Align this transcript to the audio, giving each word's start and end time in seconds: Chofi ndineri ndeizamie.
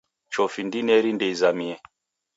Chofi 0.33 0.61
ndineri 0.67 1.09
ndeizamie. 1.13 1.75